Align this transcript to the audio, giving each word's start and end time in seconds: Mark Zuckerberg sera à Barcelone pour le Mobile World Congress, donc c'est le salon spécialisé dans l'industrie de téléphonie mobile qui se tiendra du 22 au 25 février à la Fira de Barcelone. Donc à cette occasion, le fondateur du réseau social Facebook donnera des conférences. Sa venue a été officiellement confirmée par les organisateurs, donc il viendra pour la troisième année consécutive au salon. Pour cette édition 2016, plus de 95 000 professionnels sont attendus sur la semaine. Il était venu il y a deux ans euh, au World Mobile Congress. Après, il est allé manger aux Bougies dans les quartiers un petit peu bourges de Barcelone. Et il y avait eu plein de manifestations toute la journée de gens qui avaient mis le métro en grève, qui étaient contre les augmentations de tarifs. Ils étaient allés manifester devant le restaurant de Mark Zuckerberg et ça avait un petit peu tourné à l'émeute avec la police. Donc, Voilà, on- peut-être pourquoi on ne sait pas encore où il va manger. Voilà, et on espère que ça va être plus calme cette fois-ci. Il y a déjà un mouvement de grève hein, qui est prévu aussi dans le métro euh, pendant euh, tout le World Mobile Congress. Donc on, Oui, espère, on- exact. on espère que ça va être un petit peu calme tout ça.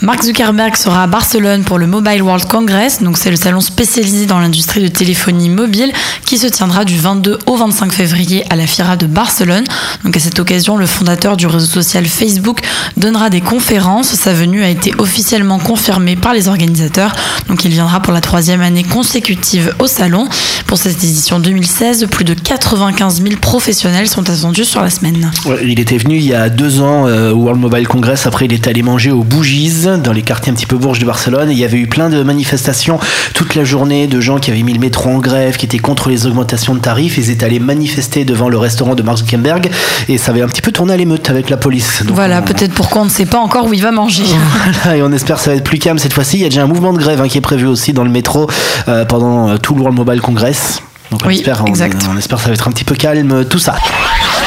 Mark 0.00 0.22
Zuckerberg 0.24 0.76
sera 0.76 1.04
à 1.04 1.06
Barcelone 1.06 1.62
pour 1.62 1.78
le 1.78 1.86
Mobile 1.86 2.20
World 2.20 2.46
Congress, 2.46 3.00
donc 3.00 3.16
c'est 3.16 3.30
le 3.30 3.36
salon 3.36 3.60
spécialisé 3.60 4.26
dans 4.26 4.40
l'industrie 4.40 4.82
de 4.82 4.88
téléphonie 4.88 5.48
mobile 5.48 5.92
qui 6.26 6.36
se 6.36 6.48
tiendra 6.48 6.84
du 6.84 6.98
22 6.98 7.38
au 7.46 7.56
25 7.56 7.92
février 7.92 8.44
à 8.50 8.56
la 8.56 8.66
Fira 8.66 8.96
de 8.96 9.06
Barcelone. 9.06 9.64
Donc 10.04 10.16
à 10.16 10.20
cette 10.20 10.38
occasion, 10.40 10.76
le 10.76 10.86
fondateur 10.86 11.36
du 11.36 11.46
réseau 11.46 11.66
social 11.66 12.04
Facebook 12.06 12.60
donnera 12.96 13.30
des 13.30 13.40
conférences. 13.40 14.08
Sa 14.08 14.34
venue 14.34 14.64
a 14.64 14.68
été 14.68 14.92
officiellement 14.98 15.58
confirmée 15.58 16.16
par 16.16 16.34
les 16.34 16.48
organisateurs, 16.48 17.14
donc 17.48 17.64
il 17.64 17.70
viendra 17.70 18.00
pour 18.00 18.12
la 18.12 18.20
troisième 18.20 18.62
année 18.62 18.84
consécutive 18.84 19.74
au 19.78 19.86
salon. 19.86 20.28
Pour 20.66 20.76
cette 20.76 21.02
édition 21.04 21.38
2016, 21.38 22.06
plus 22.10 22.24
de 22.24 22.34
95 22.34 23.22
000 23.22 23.36
professionnels 23.40 24.08
sont 24.08 24.28
attendus 24.28 24.64
sur 24.64 24.82
la 24.82 24.90
semaine. 24.90 25.30
Il 25.62 25.78
était 25.78 25.98
venu 25.98 26.16
il 26.16 26.24
y 26.24 26.34
a 26.34 26.48
deux 26.48 26.80
ans 26.80 27.06
euh, 27.06 27.30
au 27.30 27.36
World 27.36 27.60
Mobile 27.60 27.86
Congress. 27.86 28.26
Après, 28.26 28.46
il 28.46 28.52
est 28.52 28.66
allé 28.66 28.82
manger 28.82 29.10
aux 29.10 29.22
Bougies 29.22 29.83
dans 29.84 30.12
les 30.12 30.22
quartiers 30.22 30.50
un 30.50 30.54
petit 30.54 30.66
peu 30.66 30.76
bourges 30.76 30.98
de 30.98 31.04
Barcelone. 31.04 31.50
Et 31.50 31.52
il 31.52 31.58
y 31.58 31.64
avait 31.64 31.78
eu 31.78 31.86
plein 31.86 32.08
de 32.08 32.22
manifestations 32.22 32.98
toute 33.34 33.54
la 33.54 33.64
journée 33.64 34.06
de 34.06 34.20
gens 34.20 34.38
qui 34.38 34.50
avaient 34.50 34.62
mis 34.62 34.72
le 34.72 34.78
métro 34.80 35.10
en 35.10 35.18
grève, 35.18 35.56
qui 35.56 35.66
étaient 35.66 35.78
contre 35.78 36.08
les 36.08 36.26
augmentations 36.26 36.74
de 36.74 36.80
tarifs. 36.80 37.18
Ils 37.18 37.30
étaient 37.30 37.44
allés 37.44 37.58
manifester 37.60 38.24
devant 38.24 38.48
le 38.48 38.56
restaurant 38.58 38.94
de 38.94 39.02
Mark 39.02 39.18
Zuckerberg 39.18 39.70
et 40.08 40.18
ça 40.18 40.30
avait 40.32 40.42
un 40.42 40.48
petit 40.48 40.62
peu 40.62 40.72
tourné 40.72 40.94
à 40.94 40.96
l'émeute 40.96 41.28
avec 41.30 41.50
la 41.50 41.56
police. 41.56 42.02
Donc, 42.04 42.14
Voilà, 42.14 42.40
on- 42.40 42.42
peut-être 42.42 42.72
pourquoi 42.72 43.02
on 43.02 43.06
ne 43.06 43.10
sait 43.10 43.26
pas 43.26 43.38
encore 43.38 43.66
où 43.66 43.72
il 43.74 43.82
va 43.82 43.92
manger. 43.92 44.24
Voilà, 44.82 44.96
et 44.96 45.02
on 45.02 45.12
espère 45.12 45.36
que 45.36 45.42
ça 45.42 45.50
va 45.50 45.56
être 45.56 45.64
plus 45.64 45.78
calme 45.78 45.98
cette 45.98 46.12
fois-ci. 46.14 46.36
Il 46.38 46.42
y 46.42 46.46
a 46.46 46.48
déjà 46.48 46.62
un 46.62 46.66
mouvement 46.66 46.92
de 46.92 46.98
grève 46.98 47.20
hein, 47.20 47.28
qui 47.28 47.38
est 47.38 47.42
prévu 47.42 47.66
aussi 47.66 47.92
dans 47.92 48.04
le 48.04 48.10
métro 48.10 48.48
euh, 48.88 49.04
pendant 49.04 49.48
euh, 49.50 49.56
tout 49.58 49.74
le 49.74 49.80
World 49.80 49.96
Mobile 49.98 50.20
Congress. 50.20 50.80
Donc 51.10 51.20
on, 51.24 51.28
Oui, 51.28 51.36
espère, 51.36 51.62
on- 51.62 51.66
exact. 51.66 52.06
on 52.10 52.16
espère 52.16 52.38
que 52.38 52.44
ça 52.44 52.48
va 52.48 52.54
être 52.54 52.66
un 52.66 52.70
petit 52.72 52.84
peu 52.84 52.94
calme 52.94 53.44
tout 53.44 53.58
ça. 53.58 53.74